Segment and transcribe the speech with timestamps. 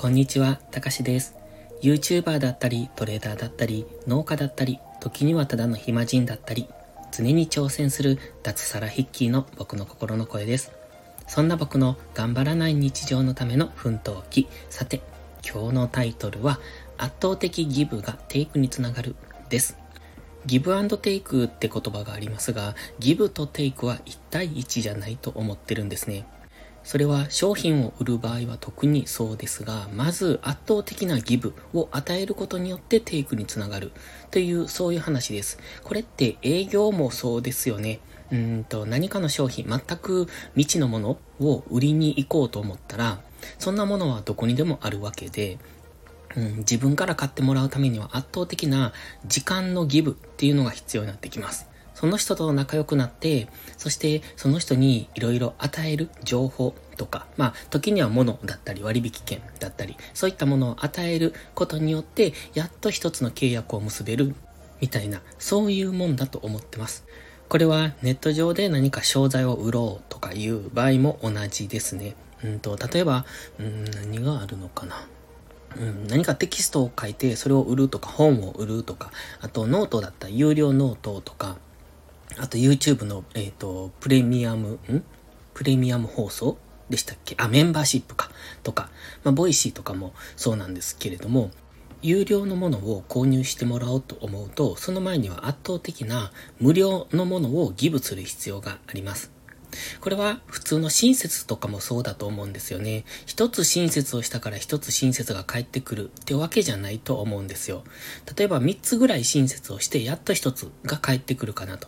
[0.00, 1.36] こんにちは、たかしです。
[1.82, 6.70] YouTuber だったり、トレーダーだったり、農家だったり、時にはただの暇人だったり、
[7.12, 10.72] 常に挑戦する脱サラヒッキーの僕の心の声です。
[11.26, 14.48] そんな僕の頑張らない日常のための奮闘記。
[14.70, 15.02] さて、
[15.46, 16.60] 今日のタイトルは、
[16.96, 19.16] 圧倒的ギブがテイクにつながる
[19.50, 19.76] です。
[20.46, 26.24] ギブテイクって言葉がありますが、ギブとテイクは1対1じゃないと思ってるんですね。
[26.82, 33.92] それは商品を売る場合は特にそうですが、まず圧倒的なギブを与えることによってテイクにつながる
[34.30, 35.58] というそういう話です。
[35.84, 38.00] これって営業もそうですよね。
[38.32, 43.20] うんと何かの商品、全く未知のものを売りに行こうと思ったら、
[43.58, 45.58] そんなものはどこにでもあるわけで、
[46.36, 48.92] うん、自分から買ってもらうためには圧倒的な
[49.26, 51.69] 時間のギブっていうのが必要になってきます。
[52.00, 53.46] その人と仲良くなって、
[53.76, 64.34] そしてその人にいろいろ与える情報とか、まあ時には物だったり割引券だったり、そういったものを与えることによって、やっと一つの契約を結べる
[64.80, 67.04] みたいな、そういうもんだと思ってます。
[67.50, 72.14] これはネット上で何か商材を売ろうとかいう場合も同じですね。
[72.42, 73.26] うんと、例えば、
[73.58, 75.06] うん、何があるのかな。
[75.76, 79.10] うん、何かテキストを書いてそれを売るとか本を売るとか、
[79.42, 81.58] あとノートだったら有料ノートとか、
[82.38, 85.04] あと YouTube の、えっ、ー、と、プレミアム、ん？
[85.54, 86.58] プレミアム放送？
[86.88, 87.34] でしたっけ？
[87.38, 88.30] あ、メンバーシップか。
[88.62, 88.90] とか、
[89.24, 91.50] まあ、ボイシーとかもそうなんですけれども、
[92.02, 99.30] 有料のものを購入してもらおうと思うと、その前には圧倒的な無料のものをギブする必要があります。
[100.00, 103.04] これは普通の親切とかもそうだと思うんですよね。
[103.26, 107.84] 一つ親切をしたから一つ親切が返ってくるってわけじゃないと思うんですよ。
[108.36, 111.86] 例えば三つぐらい親切をしてやっと一つが返ってくるかなと。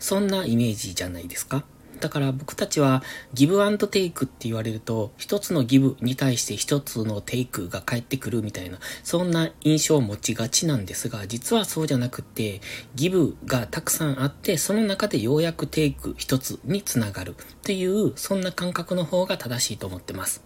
[0.00, 1.64] そんなイメージじゃないですか。
[2.00, 3.02] だから僕たちは
[3.34, 12.62] ギブアンドテイクって言われると、一つのギブに対して一つのテイクが返ってくるみたいな、そんな印象を持ちがちなんですが、実はそうじゃなくて、
[12.94, 20.42] ギブがたくさんあって、その中でようやくテイク一つにつながるっていう、そんな感覚の方が正しいと思ってます。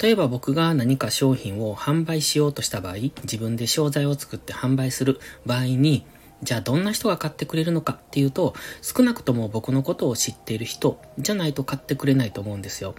[0.00, 6.04] 例えば僕が何か商品を販売しようとした場合、自分で商材を作って販売する場合に、
[6.42, 12.94] じゃあどんな人が買ってくれるのかっていうと、少なくとも僕のことを知っている人じゃないと買ってくれないと思うんですよ。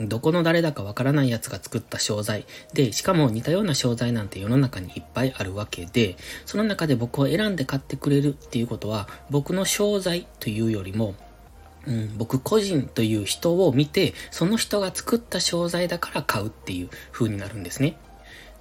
[0.00, 2.44] どこの誰だかわからない奴が作った商材。
[2.74, 6.16] で、しかも似たような商材なんて世の中にいっぱいあるわけで、
[6.46, 11.14] その中で僕を選んで買ってくれるっていうことは、僕の商材というよりも、
[11.86, 17.96] うん、僕個人という人を見て、その人が作った商材だから買うっていう風になるんですね。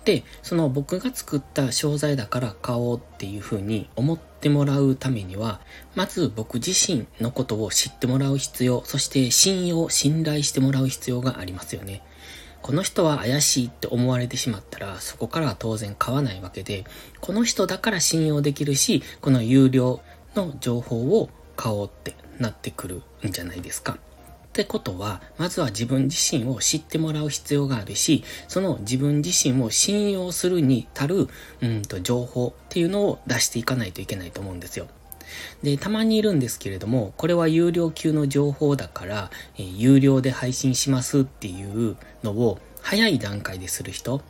[0.03, 5.61] で、その僕が作った商材だから買おうっていう風に思ってもらうためには、
[5.95, 12.01] まず僕自身のことを知ってもらう必要、そして信用、信頼してもらう必要がありますよね。
[12.61, 16.85] この人は怪しいって思われてしまったら、そこからは当然買わないわけで、
[17.19, 20.01] この人だから信用できるし、この有料
[20.35, 23.97] の情報を買おうってなってくるんじゃないですか。
[24.51, 31.27] ってことは、まずは自分自身を知ってもらう必要があるし、その自分自身を信用するに足る、
[31.61, 34.87] うんと、情報っていうのを出していかないといけないと思うんですよ。
[35.63, 44.21] で、たまにいるんですけれども、これは有料級の情報だから、えー、有料で配信しますっていうのを早い段階でする人、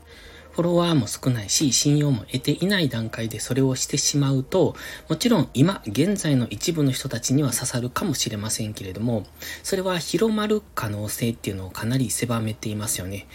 [0.52, 4.76] フォロワーも少ないし、信用も得ていない段階でそれをしてしまうと、
[5.10, 9.26] もちろん今、現在の一部の人たちには刺さるかもしれませんけれども、
[9.64, 13.28] それは広まる可能性っていうのをかなり狭めていますよね。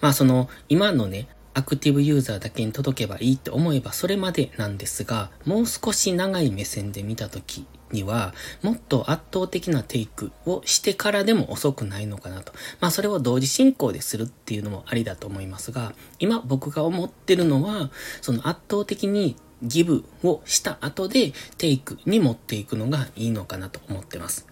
[0.00, 12.52] まあその、今のね、アクティブユーザーだけに届けばいいって思えばそれまでなんですが、もう少し長い目線で見たときには、もっと圧倒的なテイクをしてからでも遅くないのかなと。
[12.80, 24.51] まあそれを同時進行でするっていうのもありだと思いますが、今僕が思ってるのは、その圧倒的にギブをした後でテイクに持っていくのがいいのかなと思ってます。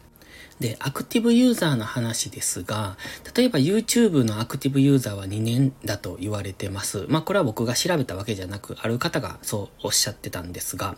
[0.60, 2.98] で、アクティブユーザーの話ですが、
[3.34, 7.06] 例えば YouTube のアクティブユーザーは2年だと言われてます。
[7.08, 10.96] まあこれは僕が調べたわけじゃなく、ある方がそうおっしゃってたんですが、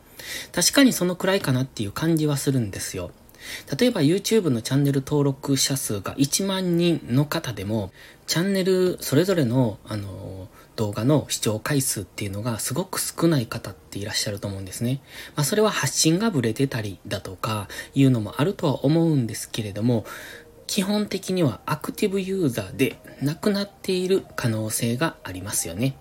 [0.51, 3.13] 確かにそのくらいかなっていう感じはするんですよ。
[3.79, 7.93] 例えば YouTube のチャンネル登録者数が1万人の方でも、
[8.27, 15.01] チャンネルそれぞれの、あの、動画の視聴回数っていうのがすごく少ない方っていらっしゃると思うんですね。
[15.37, 20.05] まあそれは発信がブレてたりだとかいうのもあるとは思うんですけれども、
[20.67, 25.97] 基本的にはアクティブユーザーでなくなっている可能性がありますよね。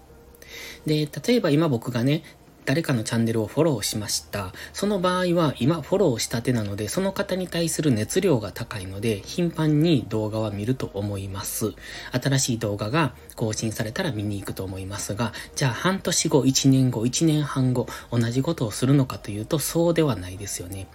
[0.85, 2.24] で、例えば今僕がね、
[2.66, 4.54] 誰かのチャンネルをフォローしました。
[4.74, 11.74] その場合は今フォローしたてなので、その方に対する熱量が高いので、頻繁に動画は見ると思います。
[12.12, 20.88] 新しい動画が更新されたら見に行くと思いますが、じゃあ半年後、1年後、1年半後、同じことをするのかというと、そうではないですよね。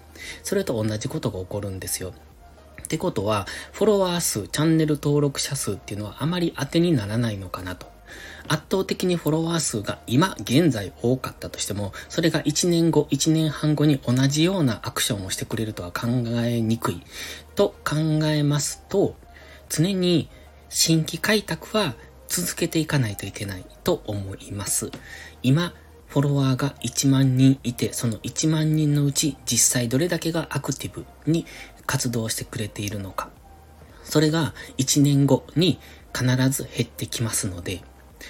[0.43, 2.13] それと同じことが起こるんですよ。
[2.83, 7.96] ってことは、フォロワー数、チャンネル登録者数っていうのはあまり当てにならないのかなと。
[8.49, 16.07] 圧倒的にフォロワー数が今現在多かったとしても、それが1年後、1年半後に同じようなアクションをしてくれるとは考
[16.45, 17.03] えにくい
[17.55, 19.17] と考えますと、
[19.69, 20.29] 常に
[20.69, 21.95] 新規開拓は
[22.29, 24.91] 続けていかないといけないと思います。
[25.43, 25.75] 今、
[26.07, 31.47] フォロワーが1万人いて、その1万人のうち実際どれだけがアクティブに
[31.87, 33.31] 活動してくれているのか。
[34.05, 35.79] それが1年後に
[36.17, 37.83] 必ず減ってきますので、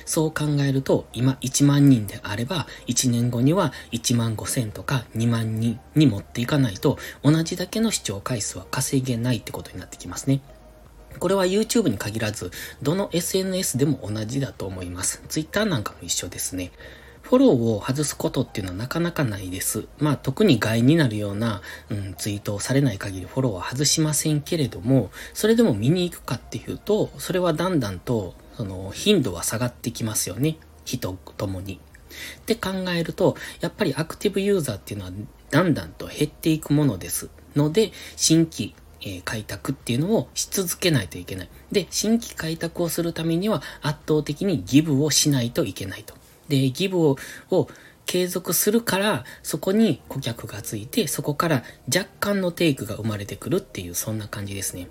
[0.07, 10.41] そう考えると、今1万人であれば、1年後には1万5千とか2万人に持っていかないと、同じだけの視聴回数は稼げないってことになってきますね。
[11.19, 12.51] これは YouTube に限らず、
[12.83, 15.23] どの SNS でも同じだと思います。
[15.29, 16.71] Twitter なんかも一緒ですね。
[17.23, 19.89] フォローを外すことっていうのはなかなかないです。
[19.99, 21.61] まあ特に害になるような、
[21.91, 30.59] うん、ツイートをされない限りフォローは外しませんけれども、それでも見に行くかっていうと、それはだんだんと、その頻度は下がってきますよね。
[30.85, 31.81] 人ともに。
[32.39, 35.13] って考えると、やっぱりアクティブユーザーっていうのは
[35.51, 41.49] だんだんと減っていくものですので、新規え開拓っていうのをし続けないといけない。
[41.71, 46.15] で、新規開拓をするためには圧倒的にギブをしないといけないと。
[46.49, 47.17] で、ギブを
[47.51, 47.69] を
[48.07, 51.65] 継続するから、そこに顧客がついて、そこから
[51.95, 54.89] 若干のテイクが生まれてくるっていう、そんな感じですね。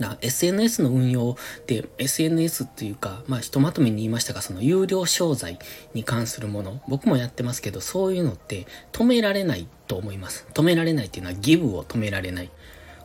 [0.00, 1.36] な SNS の運用
[1.66, 5.58] で SNS っていうか、まあひとまとめに言いましたが、その有料商材
[5.94, 10.46] に関するもの、僕もやってますけど、そういうのって止められないと思います。
[10.54, 12.50] 止められないっていうのはギブを止められない。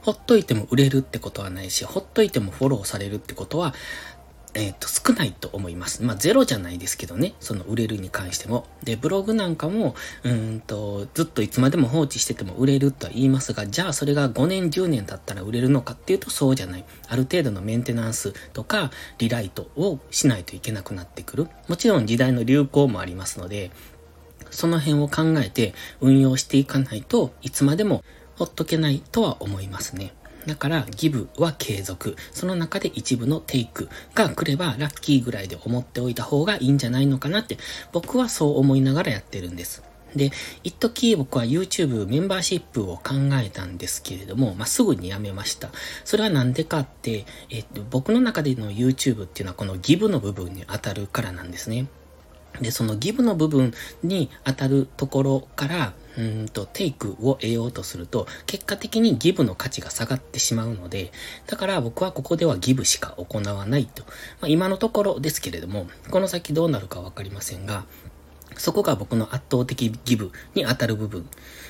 [0.02, 3.74] ほっといても売れるってことはないし、ほっといてもフォローされるってことは
[4.56, 6.02] えっ、ー、と、少ないと思います。
[6.02, 7.34] まあ、ゼロじゃないですけどね。
[7.42, 8.66] その売れるに関しても。
[8.84, 16.86] で、ブログなんかも、うんと、ずっといつまでも放置してても売れるとは言いますが、じゃあそれが5年、10年経ったら売れるのかっていうとそうじゃない。
[17.08, 21.48] ある程度のメンテナンスとか、リライトをしないといけなくなってくる。
[21.68, 23.72] もちろん時代の流行もありますので、
[24.52, 28.04] その辺を考えて運用していかないといつまでも
[28.38, 30.14] ほっとけないとは思いますね。
[30.46, 32.16] だから、ギブは継続。
[32.32, 37.58] その中で一部のテイクが来ればラッキーぐらいで思っておいた方がいいんじゃないのかなって、
[37.92, 39.84] 僕はそう思いながらやってるんです。
[40.16, 40.32] で、
[40.64, 45.72] 一時僕は YouTube メンバーシップを考えたんですけれども、まあ、すぐにやめました。
[46.06, 51.88] それはなんでかって、えっと、僕の中での YouTube っていうのはこのギブの部分に当たるからなんですね。
[52.62, 53.74] で、そのギブの部分
[54.04, 61.12] に当たるところから、うんと、テイクを得ようとすると、結果的にギブの価値が下がってしまうので、
[61.48, 64.04] だから僕はここではギブしか行わないと。
[64.40, 67.86] まあ、今のところですけれども、この先どうなるかわかりませんが、
[68.58, 71.28] そこが僕の圧倒的ギブに当たる部分。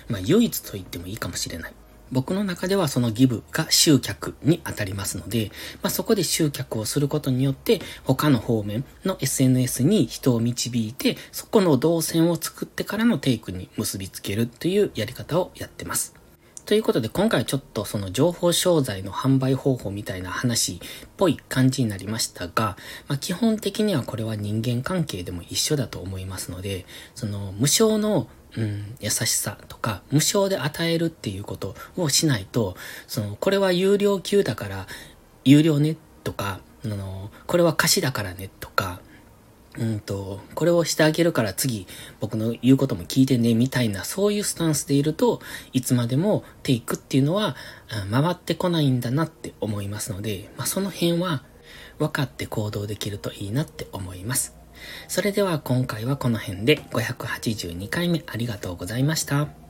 [0.07, 1.73] まあ、唯一と言ってもいいかもしれない。
[2.11, 16.15] 僕の中ではそのギブが集客に当たりますので、まあ、そこで集客をすることによって他の方面の SNS に人を導いてそこの動線を作ってからのテイクに結びつけるというやり方をやってます。
[16.65, 20.79] ということで今回ちょっとその情報商材の販売方法みたいな話っ
[21.15, 22.75] ぽい感じになりましたが、
[23.07, 28.27] まあ、基本的にはこれは人間関係でも一緒だと思いますので、その無償の
[28.57, 32.75] うん、優しさとか、無償で与えるっていうことをしないと、
[33.07, 34.87] その、これは有料級だから、
[35.43, 38.99] 有料ねとか、あの、これは貸しだからねとか、
[39.77, 41.87] うんと、これをしてあげるから次
[42.19, 45.41] 僕の言うことも聞いてねみたいなそういうスタンスでいると
[45.73, 47.55] いつまでもテイクっていうのは
[48.09, 51.43] 回ってこないんだなって思いますので、まあ、その辺は
[51.99, 54.54] 分かって行動できるといいなって思います。
[55.07, 59.64] それでは今回はこの辺で582回目ありがとうございました。